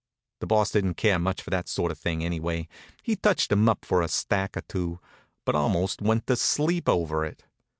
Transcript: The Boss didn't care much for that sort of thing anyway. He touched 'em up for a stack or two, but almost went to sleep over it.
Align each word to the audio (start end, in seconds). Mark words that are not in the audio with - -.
The 0.39 0.47
Boss 0.47 0.71
didn't 0.71 0.95
care 0.95 1.19
much 1.19 1.43
for 1.43 1.51
that 1.51 1.67
sort 1.69 1.91
of 1.91 1.99
thing 1.99 2.23
anyway. 2.25 2.67
He 3.03 3.15
touched 3.15 3.51
'em 3.51 3.69
up 3.69 3.85
for 3.85 4.01
a 4.01 4.07
stack 4.07 4.57
or 4.57 4.61
two, 4.61 4.99
but 5.45 5.53
almost 5.53 6.01
went 6.01 6.25
to 6.25 6.35
sleep 6.35 6.89
over 6.89 7.23
it. 7.23 7.43